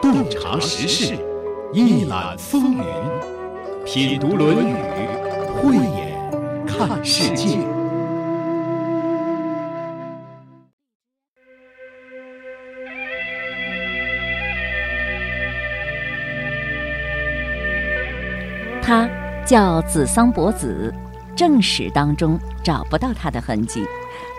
[0.00, 1.14] 洞察时事，
[1.72, 2.84] 一览风云，
[3.84, 4.72] 品读《论语》，
[5.60, 7.58] 慧眼看世界。
[18.80, 19.08] 他
[19.44, 20.92] 叫子桑伯子，
[21.36, 23.84] 正史当中找不到他的痕迹，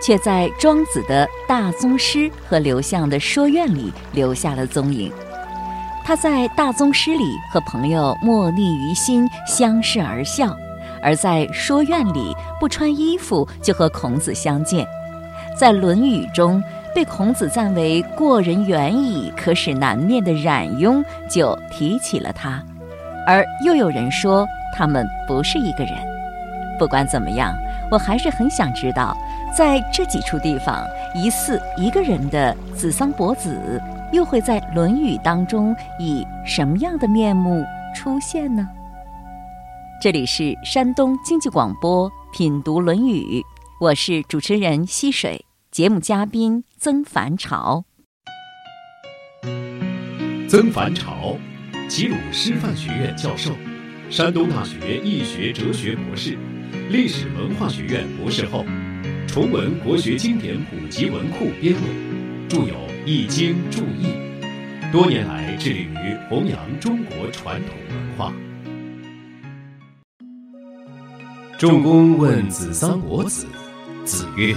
[0.02, 5.12] 却在庄子的大宗师和刘向的说苑里留下了踪影。
[6.04, 10.48] 他在大宗师里和朋友莫逆于心，相视而笑；
[11.00, 14.86] 而在说苑里不穿衣服就和孔子相见。
[15.56, 16.62] 在《论语》中
[16.92, 22.60] 被孔子赞为过人远矣，可使难面的冉雍就提起了他。
[23.24, 24.44] 而又有人说
[24.76, 25.94] 他们不是一个人。
[26.78, 27.54] 不管怎么样，
[27.92, 29.14] 我还是很想知道，
[29.54, 30.82] 在这几处地方
[31.14, 33.78] 疑似一个人的子桑伯子，
[34.14, 37.62] 又会在《论语》当中以什么样的面目
[37.94, 38.66] 出现呢？
[40.00, 43.40] 这里是山东经济广播《品读论语》，
[43.78, 47.84] 我是主持人溪水，节目嘉宾曾凡朝。
[50.48, 51.36] 曾凡朝。
[51.90, 53.52] 齐鲁师范学院教授，
[54.08, 56.38] 山东大学易学哲学博士，
[56.90, 58.64] 历史文化学院博士后，
[59.26, 61.80] 崇文国学经典普及文库编委，
[62.48, 62.64] 著有
[63.06, 64.06] 《易经注译》，
[64.92, 68.32] 多年来致力于弘扬中国传统文化。
[71.58, 73.46] 仲公问子桑伯子，
[74.04, 74.54] 子曰：“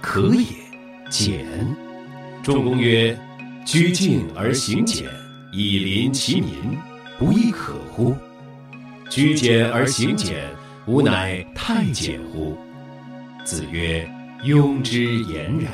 [0.00, 0.44] 可也，
[1.10, 1.46] 简。”
[2.42, 3.16] 仲公曰
[3.66, 5.06] ：“居敬而行俭。”
[5.50, 6.52] 以临其民，
[7.18, 8.14] 不亦可乎？
[9.08, 10.44] 居简而行俭，
[10.88, 12.56] 吾乃太监乎？
[13.44, 14.10] 子曰
[14.42, 15.70] ：“庸之言然。”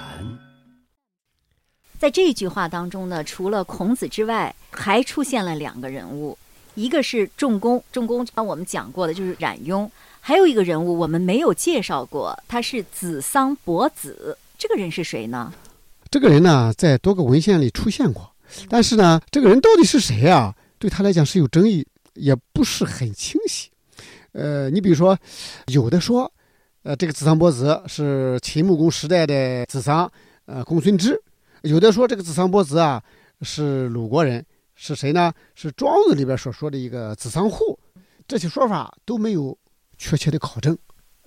[2.00, 6.36] 在这句话当中呢，除了孔子之外，还出现了两个人物，
[6.74, 9.88] 一个是仲弓，仲公刚我们讲过的就是冉雍，
[10.20, 14.36] 还有一个人物我们没有介绍过，他是子桑伯子。
[14.58, 15.54] 这个人是谁呢？
[16.10, 18.28] 这个人呢，在多个文献里出现过。
[18.68, 20.52] 但是呢，这个人到底是谁啊？
[20.80, 23.70] 对他来讲是有争议，也不是很清晰。
[24.34, 25.16] 呃，你比如说，
[25.68, 26.30] 有的说，
[26.82, 30.10] 呃，这个子桑伯子是秦穆公时代的子桑，
[30.46, 31.14] 呃，公孙支；
[31.62, 33.00] 有的说这个子桑伯子啊
[33.42, 35.32] 是鲁国人，是谁呢？
[35.54, 37.78] 是庄子里边所说的一个子桑户。
[38.26, 39.56] 这些说法都没有
[39.98, 40.76] 确切的考证。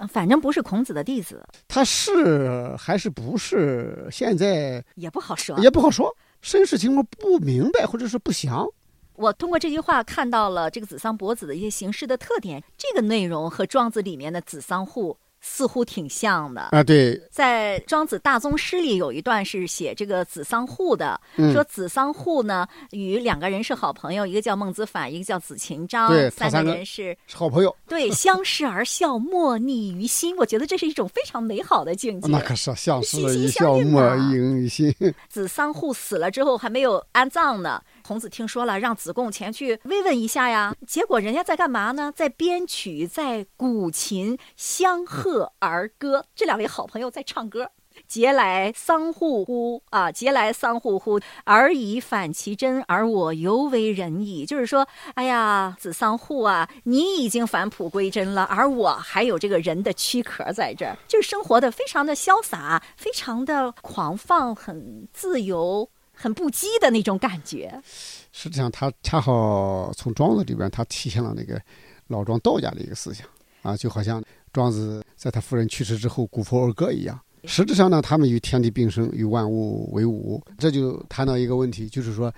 [0.09, 1.43] 反正不是孔子的弟子。
[1.67, 4.07] 他是还是不是？
[4.11, 6.13] 现在也不好说，也不好说。
[6.41, 8.67] 身世情况不明白，或者是不详。
[9.17, 12.63] 我通过这句话看到了这个子桑伯子的一些形式的特点。
[12.77, 15.17] 这个内容和庄子里面的子桑户。
[15.39, 16.83] 似乎挺像的啊！
[16.83, 21.17] 对，在《庄子大宗师》里有一段是写这个子桑户的，
[21.53, 27.73] 说子桑户呢与两个人是好朋友，一个叫孟子反，一个叫子禽张，三个人是好朋友。
[27.87, 30.35] 对，相视而笑，莫逆于心。
[30.37, 32.31] 我觉得这是一种非常美好的境界。
[32.31, 34.93] 那可是相视一笑，莫逆于心。
[35.29, 37.81] 子桑户死了之后还没有安葬呢。
[38.07, 40.73] 孔子听说了，让子贡前去慰问一下呀。
[40.87, 42.09] 结果人家在干嘛呢？
[42.15, 46.23] 在编曲，在古琴，相和而歌。
[46.33, 47.69] 这两位好朋友在唱歌。
[48.07, 49.83] 节来桑户乎？
[49.89, 51.19] 啊，节来桑户乎？
[51.43, 54.45] 而以反其真，而我犹为人矣。
[54.45, 65.89] 就是说，哎呀，子桑户啊，你已经返璞归真了，而我还有这个人的躯壳在这儿，就是生活的非常的潇洒，非常的狂放，很自由。
[66.19, 67.79] 很不羁的那种感觉。
[68.31, 71.61] 实际上，他恰好从庄子里边，他体现了那个
[72.07, 73.27] 老庄道家的一个思想
[73.61, 77.19] 啊，就好像庄子在他夫人去世之后，古佛而歌一样。
[77.43, 80.41] 实质上呢，他们与天地并生，与万物为伍。
[80.57, 82.33] 这就谈到一个问题，就是说，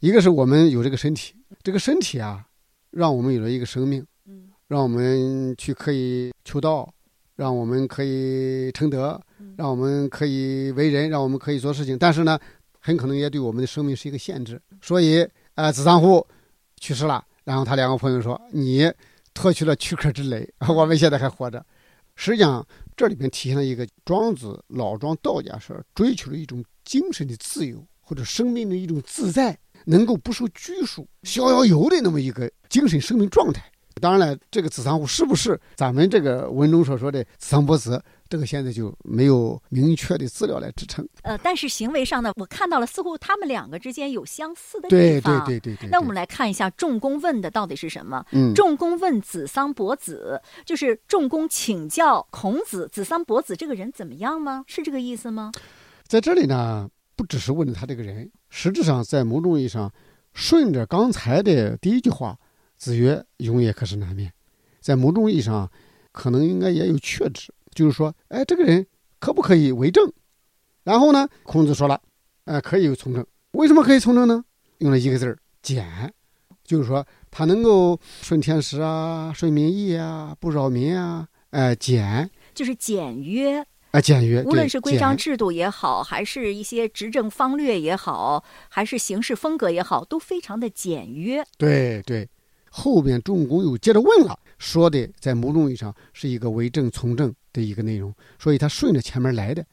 [0.00, 2.44] 一个是我们有这个身体，这个身体啊，
[2.90, 4.04] 让我们有了一个生命，
[4.68, 6.92] 让我们去可以求道，
[7.36, 9.18] 让我们可以成德，
[9.56, 11.96] 让我们可以为人，让我们可以做事情。
[11.96, 12.38] 但是呢，
[12.80, 16.26] 很可能也对我们的生命是一个限制，所以，呃，子桑户
[16.78, 18.90] 去世了，然后他两个朋友说：“你
[19.34, 21.64] 脱去了躯壳之累， 我们现在还活着。”
[22.16, 22.66] 实际上，
[22.96, 33.62] 这里面体现了一个庄子老庄道家说追求的一种精神的自由，或者生命的一种自在，能够不受拘束、逍遥游的那么一个精神生命状态。
[34.00, 38.02] 当然了，这个子桑户是不是咱们这个文中所说的子桑伯子？
[38.30, 41.06] 这个现在就没有明确的资料来支撑。
[41.22, 45.44] 呃，但是行为上呢，我看到了，似乎他们两个之间有相似的地方。
[45.44, 45.90] 对对对对对。
[45.90, 48.24] 那我们来看一下仲公问的到底是什么？
[48.30, 54.64] 嗯，仲公问子桑伯子，就是仲公请教孔子，子桑伯子这个人怎么样吗？
[54.68, 55.50] 是这个意思吗？
[56.06, 59.92] 在这里呢，不只是问他这个人，实质上在某种意义上，
[60.34, 62.38] 顺着刚才的第一句话，
[62.76, 64.32] 子曰：“永也可是难免。”
[64.80, 65.68] 在某种意义上，
[66.12, 68.86] 可能应该也有确指，就是说，哎，这个人
[69.18, 70.12] 可不可以为政？
[70.82, 72.00] 然后呢，孔子说了，
[72.44, 73.26] 呃，可以从政。
[73.52, 74.44] 为什么可以从政呢？
[74.78, 76.12] 用了一个字儿“简”，
[76.64, 83.64] 就是说他能够顺天时啊，顺民意啊，不扰民啊，哎，简就是简约。
[83.90, 84.42] 啊，简约。
[84.44, 91.44] 无论是规章制度也好，还是一些执政方略也好，还是行事风格也好，都非常的简约。
[91.58, 92.28] 对对，
[92.70, 99.64] 后边仲弓又接着问了，说的在某种意义上是一个为政从政的一个内容，所以他顺着前面来的。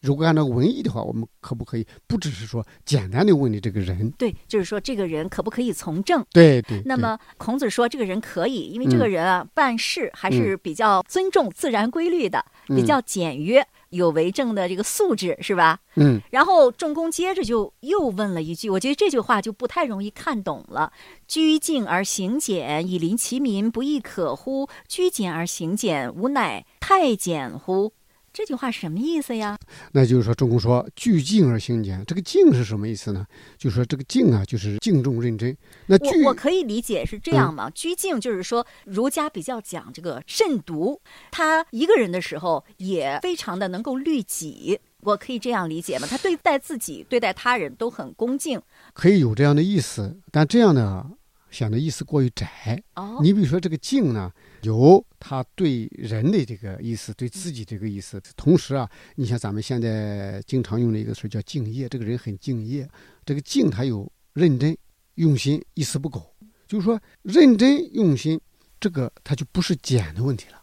[0.00, 4.10] 如果按照文艺的话，我们可不可以不只是说简单的问你这个人？
[4.12, 6.24] 对，就是说这个人可不可以从政？
[6.32, 6.80] 对对。
[6.86, 15.78] 那么孔子说这个人可以，因为这个人啊办事还是比较尊重自然规律的，比较简约，有为政的这个素质，是吧？
[15.96, 16.20] 嗯。
[16.30, 20.92] 然后仲弓接着就又问了一句，我觉得这句话就不太容易看懂了
[21.28, 24.68] ：“居敬而行俭，以临其民，不亦可乎？
[24.88, 27.92] 居俭而行俭，吾乃太简乎？”
[28.32, 29.58] 这句话什么意思呀？
[29.92, 33.26] 那就是说，仲弓说“居敬而行俭”，这个“敬”是什么意思呢？
[33.58, 35.56] 就是说，这个“敬”啊，就是敬重认真。
[35.86, 37.68] 那我我可以理解是这样吗？
[37.70, 41.00] 居敬就是说，儒家比较讲这个慎独，
[41.32, 44.78] 他一个人的时候也非常的能够律己。
[45.02, 46.06] 我可以这样理解吗？
[46.08, 48.60] 他对待自己、对待他人都很恭敬，
[48.92, 50.16] 可以有这样的意思。
[50.30, 51.10] 但这样呢，
[51.50, 52.82] 显得意思过于窄。
[52.94, 54.32] 哦，你比如说这个“敬”呢？
[54.62, 58.20] 有他对人的这个意思，对自己这个意思。
[58.36, 62.88] 同时啊，你像咱们现在经常用的一个词叫敬业，这个人很敬业。
[63.24, 64.76] 这个敬他有认真、
[65.14, 66.34] 用心、一丝不苟。
[66.66, 68.40] 就是说，认真用心，
[68.78, 70.62] 这个他就不是简的问题了。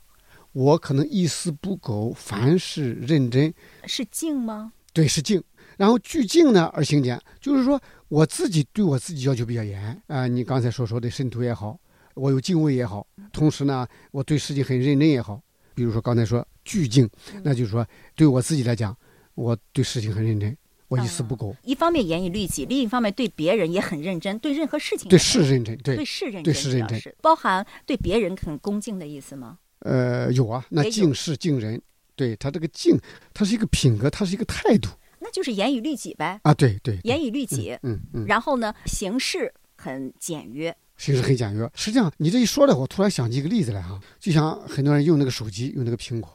[0.53, 3.53] 我可能一丝不苟，凡事认真，
[3.85, 4.71] 是敬吗？
[4.93, 5.43] 对，是敬。
[5.77, 10.27] 然后具敬呢而行俭，就是说我自己对我自己要求比较严啊。
[10.27, 11.79] 你刚才所说的慎独也好。
[12.15, 15.39] 我有敬畏也好，同时呢，我对事情很认真也好。
[15.75, 17.07] 比如说刚才说拒敬，
[17.43, 17.85] 那就是说
[18.15, 18.97] 对我自己来讲，
[19.35, 20.57] 我对事情很认真，
[20.87, 21.55] 我一丝不苟。
[21.61, 29.59] 一方面严以律己，另一方面对别人也很认真，对任何事情对事认真，对事认真，对事认真，包含对别人很恭敬的意思吗？
[29.81, 31.79] 呃，有啊，那敬事敬人，
[32.15, 32.99] 对他这个敬，
[33.31, 34.89] 他是一个品格，他是一个态度，
[35.19, 36.39] 那就是严以律己呗。
[36.43, 40.75] 啊，对对，严以律己，嗯嗯，然后呢，形式很简约。
[40.97, 41.69] 形式很简约。
[41.75, 46.29] 实际上，你这一说的，我突然想起一个例子来哈，就像很多人用那个手机，用那个苹果，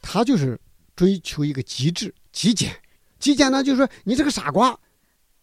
[0.00, 0.58] 他就是
[0.94, 2.74] 追求一个极致、极简。
[3.18, 4.78] 极简呢，就是说你这个傻瓜，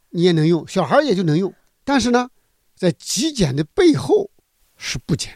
[0.10, 1.54] 你也能用，小孩也就能用。
[1.84, 2.30] 但是呢，
[2.75, 4.30] 在极简的背后
[4.78, 5.31] 是不简，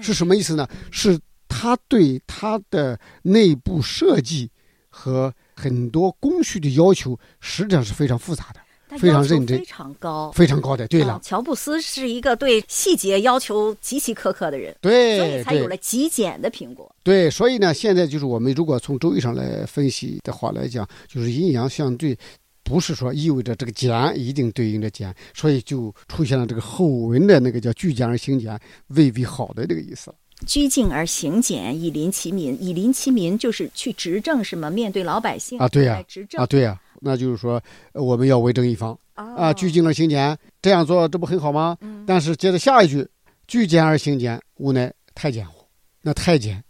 [0.00, 0.68] 是什么意思呢？
[0.90, 1.18] 是
[1.48, 4.50] 他对他的内部设计
[4.88, 8.60] 和很多工序的要求，实际上是非常复杂的。
[8.98, 10.88] 非常认真，非常高，非常高的。
[10.88, 16.90] 对了，乔布斯是一个对细节要求极其苛刻的人，对，所以才有了极简的苹果。
[17.02, 22.16] 对，所以呢，现在就是我们如果从周易上来分析的话来讲，就是阴阳相对，
[22.64, 30.16] 不是说意味着这个简一定对应着简，所以就出现了这个后文的那个叫聚简而行简，未必好的这个意思了。
[30.46, 34.70] 居敬而行简，以临其民，以临其民就是去执政，是吗？
[34.70, 36.80] 面对老百姓啊，对呀，执政啊，对呀。
[37.00, 37.62] 那就是说，
[37.92, 41.76] 我们要为政一方啊，居敬而行俭，这样做这不很好吗？
[42.06, 43.06] 但是接着下一句，
[43.46, 45.64] 居简而行俭，吾乃太监乎？
[46.02, 46.62] 那太监，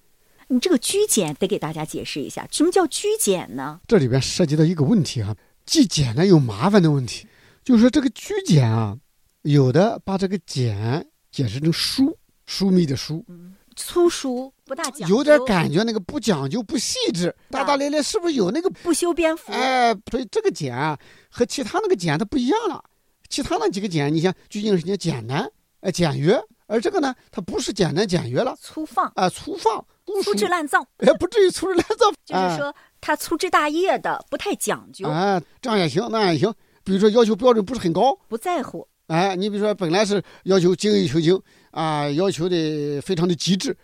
[0.49, 3.81] 你这个居简得给大家解释一下，什么叫居简呢？
[3.87, 5.35] 这里边涉及到一个问题哈，
[5.65, 7.27] 既简单又麻烦的问题，
[7.65, 8.97] 就是说这个居简啊，
[9.43, 13.25] 有的把这个简解释成疏疏密的疏。
[13.79, 19.53] 粗疏不大讲，有点感觉那个不讲究不细致，大大咧咧，是不是有那个不修边幅？
[19.53, 20.99] 哎，所以这个简啊
[21.31, 22.83] 和其他那个简它不一样了。
[23.29, 25.49] 其他那几个简，你像究竟是简简单
[25.81, 29.85] 哎简约，而这个呢，它不是简单简约了，粗放啊粗放，
[30.25, 36.53] 粗制滥造， 哎不至于粗制滥造， 就是说它粗枝大叶的，不太讲究啊，这样也行，那样也行。
[36.83, 38.87] 比如说要求标准不是很高，不在乎。
[39.07, 41.41] 哎，你比如说本来是要求精益求精。
[41.71, 43.77] 啊，要求的非常的极致，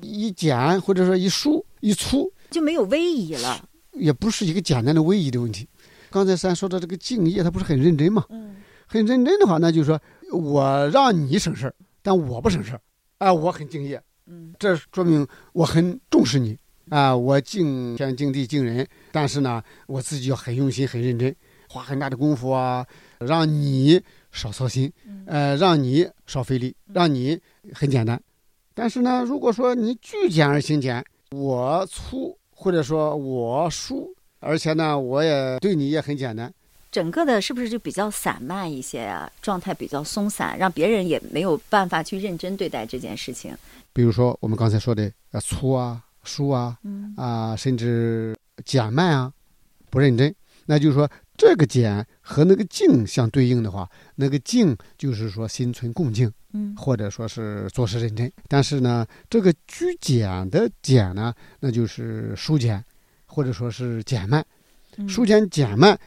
[0.00, 5.68] 一简或者说一疏一粗就没有威仪了，也不是一个简单的威仪的问题。
[6.10, 8.24] 刚才咱说的这个敬业，他不是很认真嘛？
[8.30, 8.56] 嗯，
[8.86, 12.80] 很认真的话，那就是说我让你省事儿，但我不省事儿，
[13.18, 16.56] 啊，我很敬业，嗯，这说明我很重视你
[16.90, 21.34] 啊，我敬天敬地敬人，但是呢，我自己要很用心很认真，
[21.68, 22.86] 花很大的功夫啊，
[23.18, 24.00] 让你。
[24.32, 24.92] 少操心，
[25.26, 27.38] 呃，让你少费力，让你
[27.72, 28.20] 很简单。
[28.74, 36.52] 但是呢，如果说你拒简而行简，我粗或者说我疏，而且呢，我也对你也很简单，
[36.90, 39.30] 整个的是不是就比较散漫一些啊？
[39.42, 43.54] 状态比较松散，让别人也没有办法去认真对待这件事情。
[43.92, 48.34] 比如说我们刚才说的啊粗啊疏啊嗯啊，甚至
[48.64, 49.32] 减慢啊，
[49.90, 50.34] 不认真，
[50.64, 51.08] 那就是说
[51.42, 58.32] 这个减和那个静相对应的话，那个静就是说心存恭敬，嗯或者说是做事认真。
[58.46, 62.80] 但是呢，这个居简的简呢，那就是疏简，
[63.26, 64.40] 或者说是减慢。
[64.98, 65.98] 嗯疏简减慢，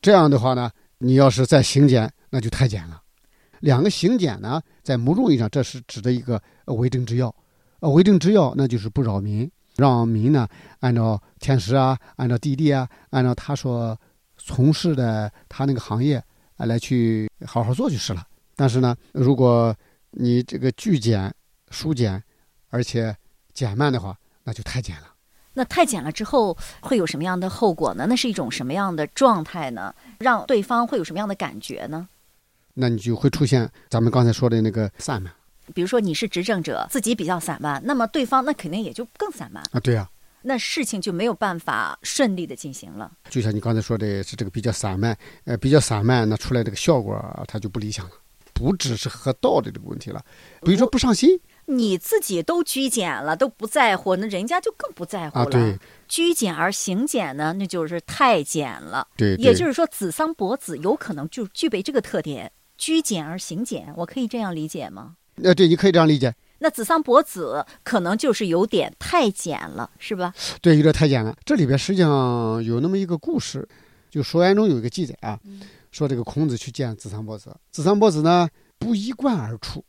[0.00, 3.02] 这样的话呢，你要是再行简，那就太简了。
[3.58, 7.34] 两个行简呢，在某种意义上，这是指的一个呃为政之要。
[7.80, 10.46] 呃，为政之要，那就是不扰民，让民呢
[10.78, 13.98] 按照天时啊，按照地利啊，按照他所
[14.46, 16.22] 从事的他那个行业
[16.56, 18.24] 啊来去好好做就是了。
[18.54, 19.74] 但是呢，如果
[20.12, 21.34] 你这个巨减、
[21.70, 22.22] 疏减，
[22.70, 23.14] 而且
[23.52, 25.12] 减慢的话，那就太减了。
[25.54, 28.06] 那太减了之后会有什么样的后果呢？
[28.08, 29.94] 那是一种什么样的状态呢？
[30.18, 32.08] 让对方会有什么样的感觉呢？
[32.74, 35.32] 那你就会出现咱们刚才说的那个散漫
[35.74, 40.08] 比如说你是执政者，自己比较散漫，那么对方那肯定也就更散漫，啊，对啊，
[40.46, 43.10] 那事情就没有办法顺利的进行了。
[43.28, 48.12] 就像你刚才说的是这个比较散漫，呃，比较散漫，那出来这个效果啊它就不理想了，
[48.52, 50.24] 不只是和道的这个问题了，
[50.62, 55.50] 比如说不上心你自己都拘谨了，都不在乎，那人家就更不在乎啊，了。
[55.50, 55.76] 对
[56.06, 59.08] 拘谨而行俭呢，那就是太简了。
[59.16, 63.92] 对，也就是是说，子桑伯子有可能就具备这个特点，拘谨而行俭。
[63.96, 65.16] 我可以这样理解吗？
[65.42, 70.32] 呃，对，你可以这样理解，那子桑伯子可能就是有点太简了，是吧？
[70.60, 71.36] 对，有点太简了。
[71.44, 73.66] 这里边实际上有那么一个故事，
[74.10, 75.38] 就《说言》中有一个记载啊，
[75.90, 78.48] 说这个孔子去见子桑伯子，子桑伯子呢
[78.78, 79.84] 不衣冠而出，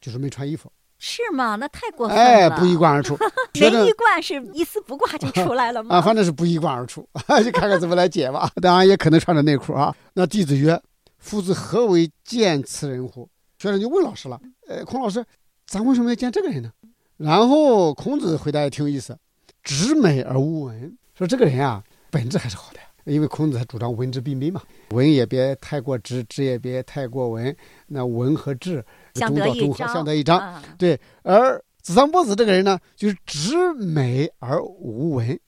[0.00, 1.56] 就是没穿衣服，是吗？
[1.56, 2.22] 那太过分了。
[2.22, 3.18] 哎，不衣冠而出，
[3.58, 5.96] 没衣冠是一丝不挂就出来了吗？
[5.96, 7.06] 啊，反正是不衣冠而出，
[7.44, 8.50] 就看看怎么来解吧。
[8.60, 9.94] 当然也可能穿着内裤啊。
[10.14, 10.80] 那弟子曰
[11.18, 15.22] ：“夫子何为见此人乎？”学生就问老师了：“呃，孔老师，
[15.70, 16.72] 咱为什么要见这个人呢？”
[17.16, 19.16] 然后孔子回答也挺有意思
[19.62, 24.60] ：“直美而无文。”说这个人啊，本质还是好的，因为孔子他主张文质彬彬嘛，
[24.90, 27.56] 文也别太过直，直也别太过文。
[27.86, 28.84] 那文和质
[29.14, 30.40] 相得益中道中和，彰，相得益彰。
[30.40, 35.38] 啊对，而子桑伯子这个人呢，就是直美而无文，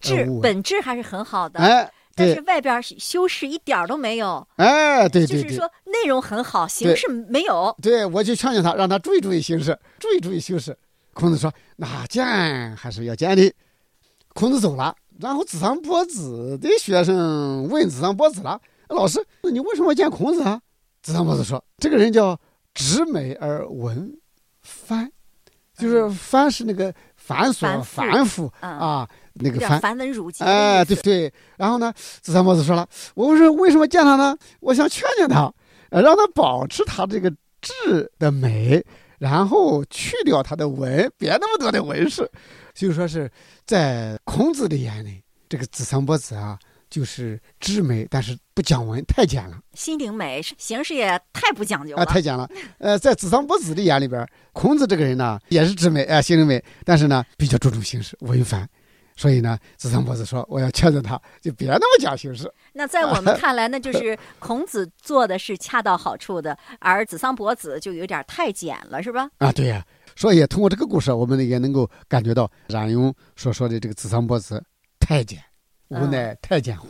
[0.00, 0.40] 质而无文。
[0.40, 4.48] 本质还是很好的，但是，外边修饰一点儿都没有。
[4.56, 7.76] 哎，对对对，就是说内容很好，形式没有。
[7.82, 10.76] 对，我就劝劝他，让他注意注意形式，注意注意修饰。
[11.12, 12.24] 孔子说：“那见
[12.74, 13.52] 还是要见的。”
[14.34, 20.60] 孔子走了，然后子桑伯子的学生问子桑伯子了：“老师，那你为什么见孔子啊？”
[21.02, 22.38] 子桑伯子说：“这个人叫
[22.74, 24.12] 直美而文
[24.62, 25.10] 繁，
[25.78, 29.08] 就是繁是那个繁琐繁复啊，
[29.40, 31.32] 那个繁。”繁文缛节的哎，对对。
[31.56, 34.36] 然后呢，子桑伯子说了：“我说为什么见他呢？
[34.60, 35.52] 我想劝劝他，
[35.90, 38.84] 呃让他保持他这个质的美，
[39.18, 42.28] 然后去掉他的文，别那么多的文饰。
[42.74, 43.30] 就说是
[43.64, 46.58] 在孔子的眼里，这个子桑伯子啊，
[46.90, 52.02] 就是质美，但是不讲文，太简了心灵美，形式也太不讲究了。
[52.02, 52.46] 啊，太简了。
[52.76, 58.68] 呃，在子桑伯子的眼里边，孔子这个人呢，也是质美，哎、心灵美，但是呢，比较注重形式，文繁。
[59.16, 69.30] 所以呢，子桑伯子说：“我要劝劝他， 就别那么讲形式。”那在我们看来，那就是 孔子做的是恰到好处的，而子桑伯子就有点太简了，是吧？
[69.38, 74.62] 啊，对呀、所以通过这个故事，我们也能够感觉到冉雍所说的这个子桑伯子
[75.00, 75.42] 太简，
[75.88, 76.86] 无奈太简乎。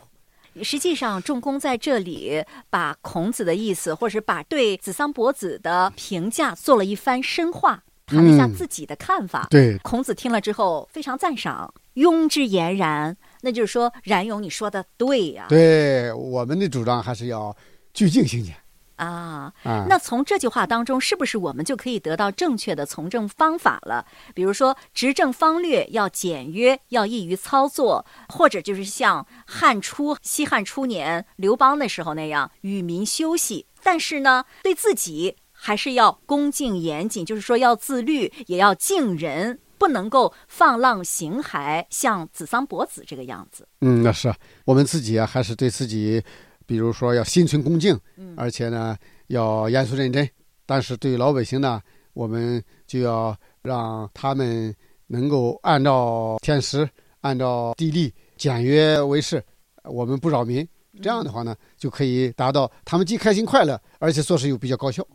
[0.62, 9.48] 实际上，仲弓在这里把孔子的意思，或者是把对子桑伯子的评价做了一番深化，谈了一下嗯自己的看法。
[9.50, 17.54] 对，孔子听了之后非常赞赏，庸之言然，那就是说，冉雍你说的对呀、对，我们的主张还是要
[17.92, 18.54] 具敬行简
[18.94, 19.52] 啊。
[19.64, 19.86] 啊。
[19.88, 24.06] 那从这句话当中，是不是我们就可以得到正确的从政方法了？
[24.34, 33.66] 比如说，执政方略要简约，要易于操作，或者就是像汉初、西汉初年刘邦那时候那样与民休息。
[33.82, 35.36] 但是呢，对自己
[35.66, 43.66] 还是要恭敬严谨，就是说要自律，也要敬人，不能够放浪形骸，像子桑伯子这个样子。
[43.80, 44.32] 嗯，那是
[44.64, 46.23] 我们自己啊，还是对自己，
[46.66, 48.96] 比如说要心存恭敬，嗯而且呢
[49.26, 50.30] 要严肃认真。
[50.66, 51.82] 但是对于老百姓呢，
[52.12, 54.73] 我们就要让他们
[55.08, 56.88] 能够按照天时、
[57.23, 59.42] 按照地利，简约为事，
[59.82, 60.64] 我们不扰民。
[61.02, 65.06] 这样的话呢，就可以达到他们既开心快乐，而且做事又比较高效。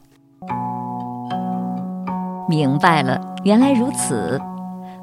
[2.49, 4.37] 明白了，原来如此。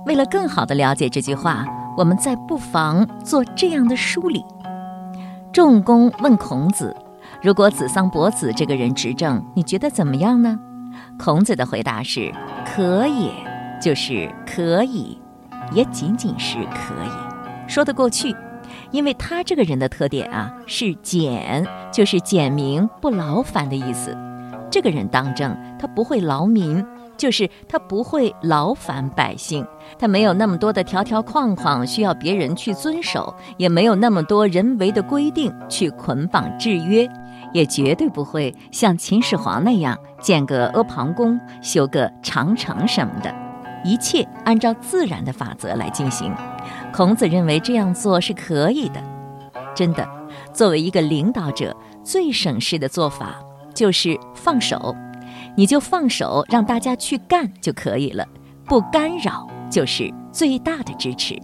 [0.04, 1.64] 为了更好的了解这句话，
[1.96, 4.44] 我们再不妨做这样的梳理：
[5.52, 6.94] 仲弓问孔子
[7.42, 10.58] ：“如果子桑伯子这个人执政，你觉得怎么样呢？”
[11.18, 12.32] 孔子的回答是
[12.66, 13.32] ：“可也，
[13.80, 15.18] 就是可以，
[15.72, 18.36] 也仅仅是可以，说得过去。
[18.90, 24.16] 因为他这个人的特点啊，是简，就是简明不劳烦的意思。
[24.70, 26.84] 这个人当政，他不会劳民。”
[27.18, 29.66] 就是他不会劳烦百姓，
[29.98, 37.10] 他没有那么多的条条框框需要别人去遵守，也没有那么多人为的规定去捆绑制约，
[37.52, 43.34] 也绝对不会像秦始皇那样建个阿房宫、修个长城什么的，
[43.82, 46.32] 一切按照自然的法则来进行。
[46.92, 49.02] 孔子认为这样做是可以的，
[49.74, 50.08] 真的。
[50.52, 53.40] 作为一个领导者，最省事的做法
[53.78, 54.92] 就是放手。
[55.54, 58.26] 你就放手让大家去干就可以了，
[58.64, 61.40] 不干扰就是最大的支持。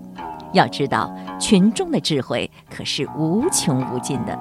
[0.52, 4.36] 要知道，群众的智慧可是无穷无尽的，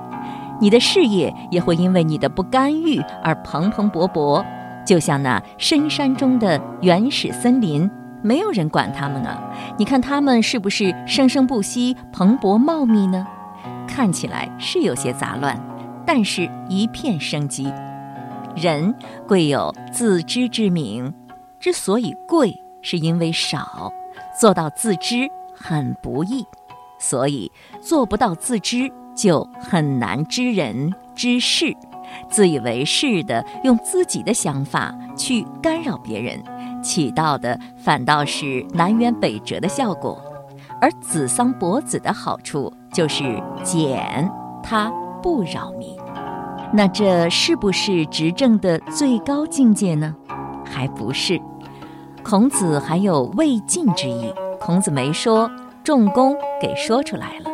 [0.59, 4.43] 你的事业也会因为你的不干预而蓬蓬勃勃。
[4.83, 7.89] 就像那深山中的原始森林，
[8.23, 9.39] 没有人管他们啊，
[9.77, 13.25] 你看他们是不是生生不息、蓬勃茂密呢？
[13.87, 15.59] 看起来是有些杂乱，
[16.05, 17.71] 但是一片生机。
[18.55, 18.93] 人
[19.27, 21.13] 贵有自知之明，
[21.59, 23.91] 之所以贵，是因为少，
[24.39, 26.45] 做到自知很不易，
[26.99, 31.75] 所以做不到自知就很难知人知事。
[32.29, 36.39] 自以为是的用自己的想法去干扰别人，
[36.83, 40.21] 起到的反倒是南辕北辙的效果。
[40.79, 44.29] 而子桑伯子的好处就是简，
[44.61, 44.91] 他
[45.23, 45.97] 不扰民。
[46.73, 50.15] 那这是不是执政的最高境界呢？
[50.65, 51.41] 还不是。
[52.23, 54.33] 孔子还有未尽之意。
[54.59, 55.49] 孔子没说，
[55.83, 57.49] 仲弓给说出来了，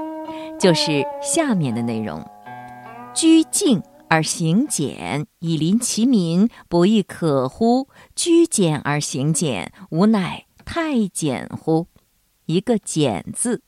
[0.59, 2.23] 就是下面的内容：
[3.13, 7.87] 居敬而行俭，以临其民，不亦可乎？
[8.15, 11.87] 居简而行俭，吾乃太简乎？
[12.45, 13.63] 一个“简”字，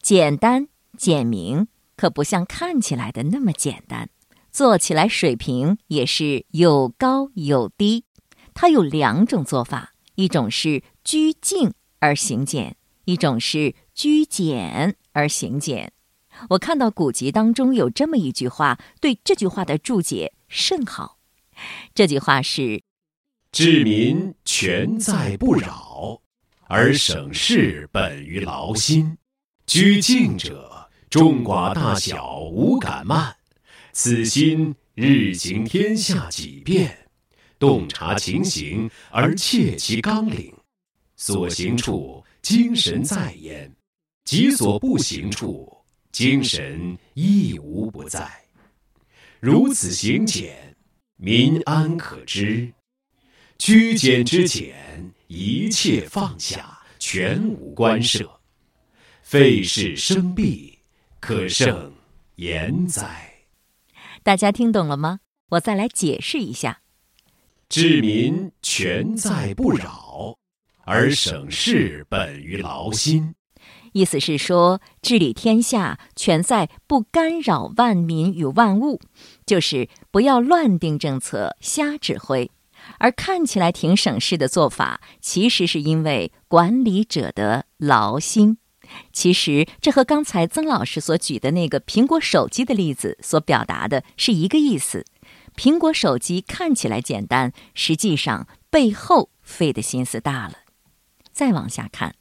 [0.00, 4.08] 简单简明，可不像看起来的那么简单。
[4.50, 8.04] 做起来水平也是有高有低，
[8.54, 15.92] 它有两种做法，一种是居静而行简，一种是居简而行简。
[16.50, 21.18] 我看到古籍当中有这么一句话，对这句话的注解甚好。
[21.94, 22.82] 这句话是：
[23.52, 26.20] 治民全在不扰，
[26.66, 29.16] 而省事本于劳心。
[29.66, 30.73] 居静者，
[31.14, 33.36] 众寡大小无敢慢。
[33.92, 37.06] 此心日行天下几变，
[37.56, 40.52] 洞察情形而切其纲领，
[41.14, 43.72] 所行处精神在焉，
[44.24, 45.72] 己所不行处
[46.10, 48.28] 精神亦无不在。
[49.38, 50.76] 如此行简，
[51.14, 52.74] 民安可知？
[53.56, 54.74] 居简之简，
[55.28, 58.28] 一切放下，全无关涉，
[59.22, 60.73] 废事生弊，
[61.26, 61.90] 可胜
[62.34, 63.46] 言哉？
[64.22, 65.20] 大家听懂了吗？
[65.52, 66.82] 我再来解释一下：
[67.66, 70.36] 治民全在不扰，
[70.84, 73.34] 而省事本于劳心。
[73.94, 79.00] 意思是说，治理天下全在不干扰万民与万物，
[79.46, 82.50] 就是不要乱定政策、瞎指挥。
[82.98, 88.58] 而看起来挺省事的做法，其实是因为管理者的劳心。
[89.12, 95.04] 其实，这和刚才曾老师所举的那个苹果手机的例子所表达的是一个意思。
[95.56, 100.58] 苹果手机看起来简单，实际上背后费的心思大了。
[101.32, 102.16] 再往下看，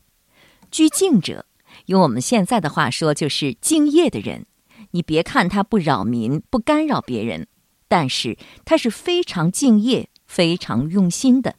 [0.69, 1.45] 居静者，
[1.87, 4.45] 用我们现在的话说，就是敬业的人。
[4.91, 7.47] 你别看他不扰民、不干扰别人，
[7.87, 11.55] 但是他是非常敬业、非常用心的。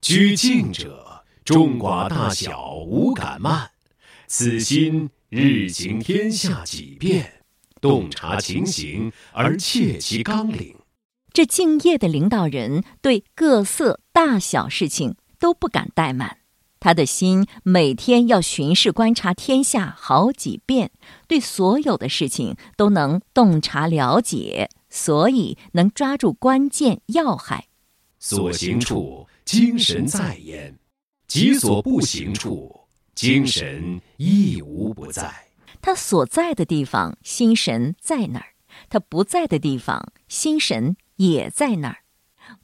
[0.00, 3.72] 居静者，众寡大小无敢慢。
[4.36, 7.34] 此心日行天下几遍，
[7.80, 10.74] 洞察情形而切其纲领。
[11.32, 16.38] 这敬业的领导人对各色大小事情都不敢怠慢，
[16.80, 20.90] 他的心每天要巡视观察天下好几遍，
[21.28, 27.68] 对所有的事情都能洞察了解，所以能抓住关键要害。
[28.18, 30.76] 所行处精神在焉，
[31.28, 32.80] 己所不行处。
[33.14, 35.32] 精神亦无不在，
[35.80, 38.46] 他所在的地方，心神在哪儿；
[38.88, 41.98] 他不在的地方，心神也在哪儿。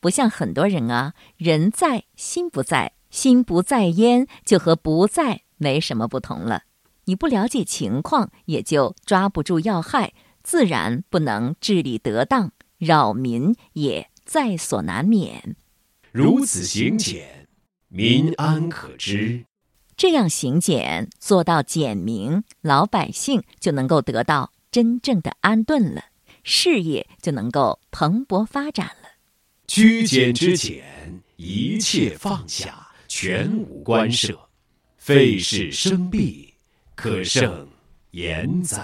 [0.01, 6.65] 不像很多人啊，人在心不在，心不在焉，就和不在没什么不同了。
[7.05, 15.57] 你不了解情况，也就抓不住要害，自然不能治理得当，扰民也在所难免。
[16.13, 17.49] 如此行浅，
[17.89, 19.45] 民安可知？
[20.01, 26.05] 这样行俭做到简明，老百姓就能够得到真正的安顿了，
[26.43, 29.11] 事业就能够蓬勃发展了。
[29.67, 34.49] 居简之简，一切放下，全无关涉，
[34.97, 36.55] 费事生弊，
[36.95, 37.69] 可胜
[38.13, 38.81] 言哉？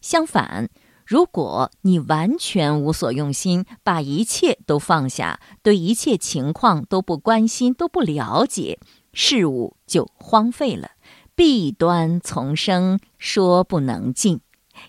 [0.00, 0.68] 相反，
[1.06, 8.80] 如果你完全无所用心，把一切都放下，对一切情况都不关心、都不了解，
[9.14, 10.90] 事物就荒废了，
[11.34, 14.40] 弊端丛生，说不能尽。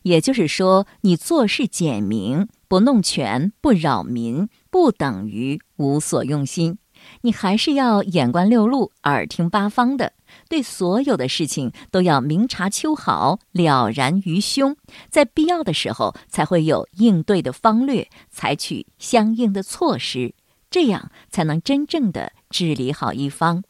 [0.02, 6.80] 也就是说，你做事简明，不弄权，不扰民，不等于无所用心。
[7.22, 10.14] 你还是要眼观六路，耳听八方的，
[10.50, 14.76] 对所有的事情都要明察秋毫，了然于胸，
[15.12, 20.34] 在必要的时候才会有应对的方略，采取相应的措施，
[20.72, 23.64] 这样才能真正的治理好一方。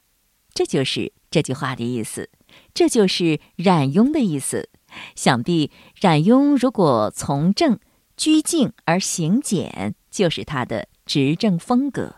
[0.56, 2.30] 这就是这句话的意思，
[2.74, 4.70] 这就是冉雍的意思。
[5.14, 7.78] 想必冉雍如果从政、
[8.16, 12.16] 居静而行简，就是他的执政风格。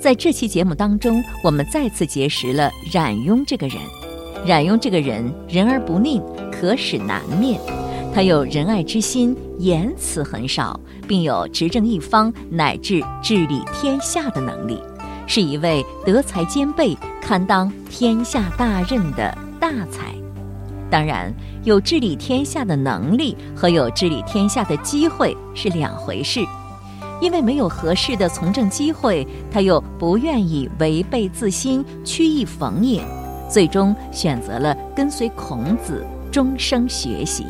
[0.00, 3.78] 在这期节目当中，我们再次结识了冉雍这个人。
[4.44, 7.60] 冉雍这个人，人而不佞，可使难面。
[8.16, 14.80] 他有仁爱之心，言辞很少，并有执政一方乃至治理天下的能力。
[15.26, 20.14] 是一位德才兼备、堪当天下大任的大才。
[20.90, 21.30] 当然，
[21.62, 26.40] 有治理天下的能力和有治理天下的机会是两回事。
[27.20, 33.02] 因为没有合适的从政机会，他又不愿意违背自心、曲意逢迎，
[33.46, 36.02] 最终选择了跟随孔子，
[36.32, 37.44] 终生学习。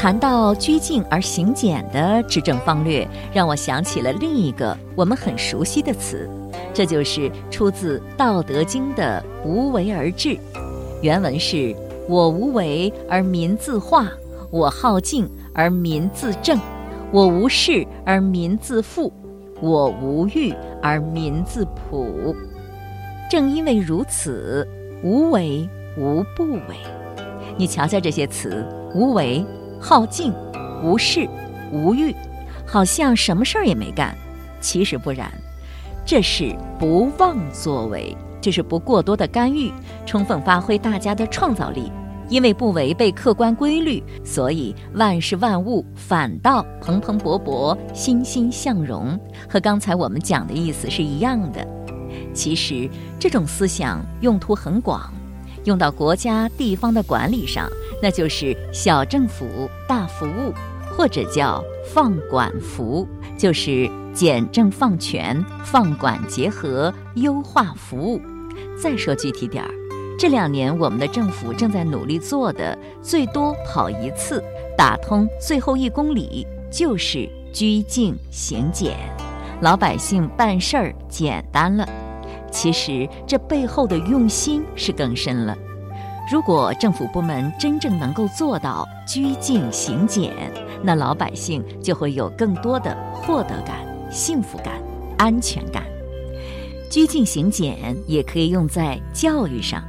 [0.00, 6.26] 谈到居静而行简的执政方略，让我想起了另一个我们很熟悉的词。
[6.72, 10.38] 这就是出自《道德经》的“无为而治”，
[11.04, 11.76] 原文是
[12.08, 14.08] ：“我无为而民自化，
[14.50, 16.58] 我好静而民自正，
[17.12, 19.12] 我无事而民自富，
[19.60, 22.34] 我无欲而民自朴。”
[23.30, 24.66] 正因为如此，
[25.04, 26.74] 无为无不为。
[27.58, 29.44] 你瞧瞧这些词：无为、
[29.80, 30.32] 好静、
[30.82, 31.28] 无事、
[31.72, 32.14] 无欲，
[32.66, 34.14] 好像什么事儿也没干，
[34.60, 35.32] 其实不然。
[36.04, 39.72] 这是不妄作为，这是不过多的干预，
[40.04, 41.90] 充分发挥大家的创造力。
[42.28, 51.66] 因为不违背客观规律，所以万事万物反倒蓬蓬勃勃、欣欣向荣，和刚才我们讲的意思是一样的。
[52.32, 52.88] 其实
[53.18, 55.12] 这种思想用途很广，
[55.64, 57.68] 用到国家地方的管理上，
[58.02, 60.52] 那就是小政府大服务，
[60.90, 63.06] 或者叫放管服，
[63.38, 63.90] 就是。
[64.12, 68.20] 简政放权，放管结合，优化服务。
[68.76, 69.70] 再说具体点儿，
[70.18, 74.42] 这两年我们的政府正在努力做的，最多跑一次，
[74.76, 78.96] 打通最后一公里，就是居静行简，
[79.60, 81.88] 老百姓办事儿简单了。
[82.50, 85.56] 其实这背后的用心是更深了。
[86.30, 90.32] 如果政府部门真正能够做到居静行简，
[90.80, 93.80] 那老百姓就会有更多的获得感。
[94.12, 94.80] 幸福感、
[95.18, 95.82] 安全感，
[96.88, 99.82] 居静行简也可以用在教育上，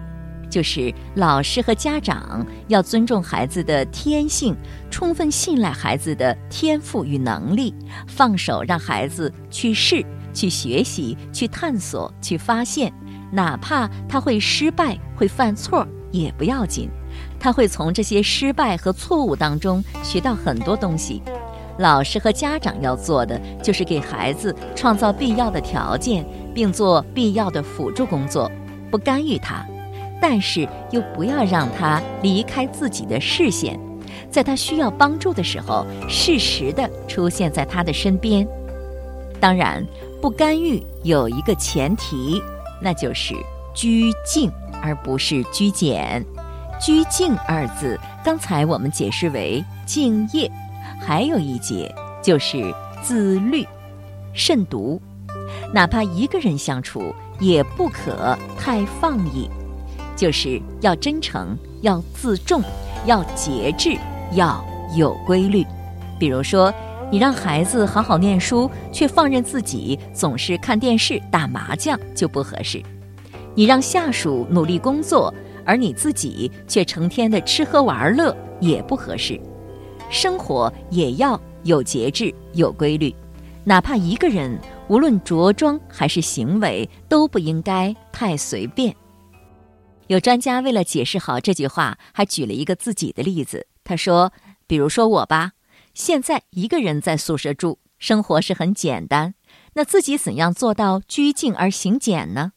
[0.49, 4.56] 就是老师和家长要尊重孩子的天性，
[4.89, 7.71] 充分信赖孩子的天赋与能力，
[8.08, 12.91] 放手让孩子去试、去学习、去探索、去发现，
[13.32, 16.89] 哪怕他会失败、会犯错也不要紧，
[17.39, 21.21] 他会从这些失败和错误当中学到很多东西。
[21.78, 28.52] 老师和家长要做的，就是给孩子创造必要的条件，并做必要的辅助工作，
[28.91, 29.65] 不干预他，
[30.21, 33.80] 但是又不要让他离开自己的视线，
[34.30, 38.47] 在他需要帮助的时候，适时的出现在他的身边。
[39.39, 39.84] 当然，
[40.21, 42.39] 不干预有一个前提，
[42.80, 43.34] 那就是
[43.73, 46.23] 居静，而不是居简。
[46.79, 50.51] 居静二字，刚才我们解释为敬业。
[50.99, 53.65] 还有一节就是自律、
[54.34, 55.01] 慎独，
[55.73, 59.49] 哪怕一个人相处，也不可太放逸，
[60.15, 62.62] 就是要真诚、要自重、
[63.05, 63.97] 要节制、
[64.34, 64.63] 要
[64.95, 65.65] 有规律。
[66.19, 66.71] 比如说，
[67.12, 72.81] 你让孩子好好念书，却放任自己总是看电视、打麻将，就不合适。
[73.56, 75.34] 你让下属努力工作，
[75.66, 79.40] 而你自己却成天的吃喝玩乐，也不合适。
[80.10, 83.14] 生活也要有节制、有规律，
[83.64, 88.96] 哪怕一个人，无论着装还是行为，都不应该太随便。
[90.08, 93.68] 有专家为了解释好这句话，还举了一个自己的例子。
[93.84, 94.34] 他说
[94.68, 95.54] ：“比如说我吧，
[95.94, 99.36] 现在一个人在宿舍住，生活是很简单。
[99.74, 102.52] 那自己怎样做到居静而行俭呢？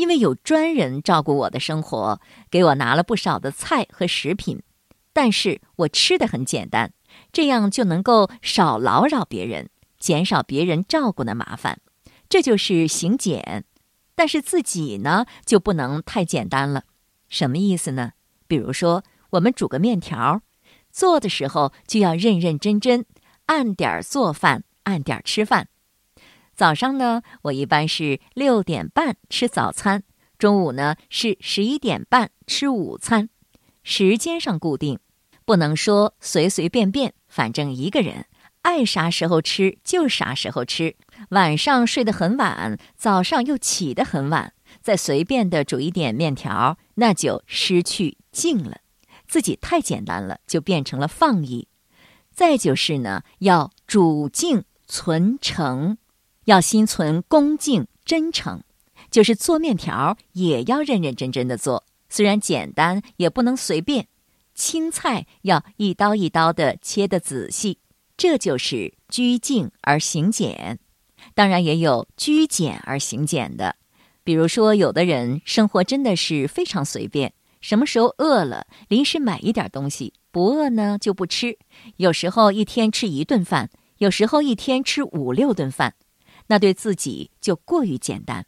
[0.00, 4.62] 因为有专人照顾我的生活，给我拿了不少的菜和食品，
[5.12, 6.94] 但是我吃的很简单，
[7.30, 11.80] 这样就能够少劳扰别人，减少别人照顾的麻烦。
[12.30, 13.66] 这就是行俭。”
[14.16, 16.84] 但是自己呢就不能太简单了，
[17.28, 18.12] 什么意思呢？
[18.46, 20.40] 比如说，我们煮个面条，
[20.90, 23.04] 做的时候就要认认真真，
[23.46, 25.68] 按点儿做饭，按点儿吃饭。
[26.60, 30.02] 早上呢，我一般是六点半吃早餐，
[30.36, 33.30] 中午呢是十一点半吃午餐，
[33.82, 34.98] 时间上固定，
[35.46, 38.26] 不能说随随便便，反正一个人。
[38.60, 40.96] 爱啥时候吃就啥时候吃，
[41.30, 48.82] 晚上睡得很晚，早上又起得很晚，再随便的煮一点面条，那就失去静了。
[49.26, 51.68] 自己太简单了，就变成了放逸。
[52.30, 55.96] 再就是呢，要主静存诚，
[56.50, 58.64] 要心存恭敬真诚，
[59.08, 64.08] 就是做面条也要认认真真的做，虽然简单，也不能随便。
[64.52, 67.78] 青菜要一刀一刀的切得仔细。
[68.16, 70.80] 这就是居静而行俭，
[71.34, 73.76] 当然也有居简而行俭的。
[74.24, 81.56] 比如说，有的人生活真的是非常随便，什么时候饿了，临时买一点东西；不饿呢，就不吃。
[81.96, 85.94] 有时候一天吃一顿饭，有时候一天吃五六顿饭，
[86.50, 88.44] 那对自己就过于简单。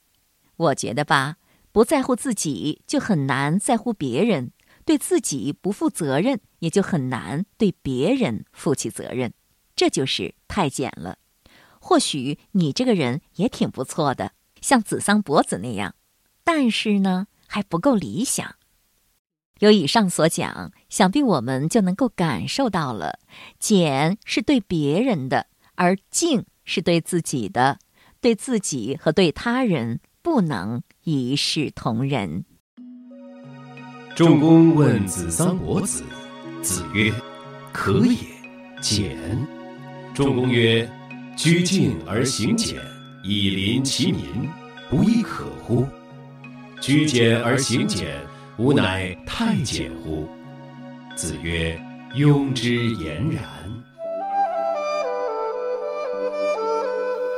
[0.56, 1.36] 我觉得吧，
[1.70, 4.48] 不在乎自己，就很难在乎别人；
[4.84, 9.32] 对自己不负责任，也就很难对别人负起责任。
[9.76, 11.18] 这就是太简了。
[11.80, 15.94] 或许你这个人也挺不错的，像子桑伯子那样，
[16.42, 18.56] 但是呢，还不够理想。
[19.60, 23.20] 有以上所讲，想必我们就能够感受到了：
[23.60, 27.78] 俭是对别人的，而静是对自己的。
[28.22, 32.44] 对自己和对他人，不能一视同仁。
[34.14, 36.04] 仲公问子桑伯子，
[36.62, 37.12] 子曰
[37.72, 38.16] ：“可也，
[38.80, 39.18] 俭。”
[40.14, 40.88] 仲公曰
[41.36, 42.80] ：“居敬而行俭，
[43.24, 44.22] 以临其民，
[44.88, 45.84] 不亦可乎？
[46.80, 48.16] 居简而行俭，
[48.56, 50.28] 吾乃太监乎？”
[51.16, 51.76] 子曰
[52.14, 53.42] ：“庸之言然。”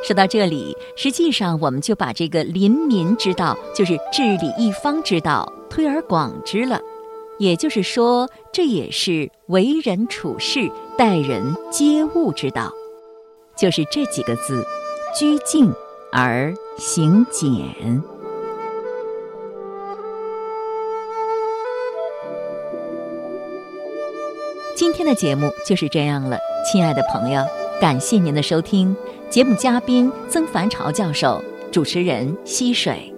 [0.07, 6.79] 说到这里，实际上我们就把这个临民之道，就是治理一方之道，推而广之了。
[7.38, 12.71] 也就是说，这也是为人处事、待人接物之道，
[13.57, 14.62] 就是这几个字：
[15.19, 15.73] 居静
[16.12, 18.03] 而行俭。
[24.77, 26.37] 今天的节目就是这样了，
[26.71, 27.43] 亲爱的朋友，
[27.85, 28.97] 感谢您的收听。
[29.29, 31.38] 节目嘉宾曾凡朝教授，
[31.70, 33.14] 主持人溪水。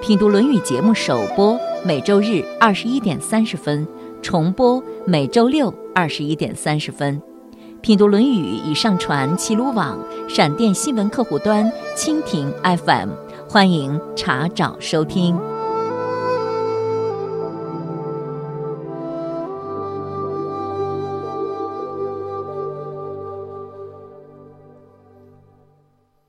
[0.00, 3.86] 品读《论语》节目首播每周日二十一点三十分，
[4.22, 7.20] 重播每周六二十一点三十分。
[7.82, 13.10] 品读《论语》已上传齐鲁网、闪电新闻客户端、蜻蜓 FM，
[13.46, 15.38] 欢迎查找收听。